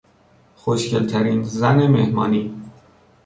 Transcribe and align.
خوشگلترین 0.55 1.43
زن 1.43 1.87
مهمانی 1.87 2.61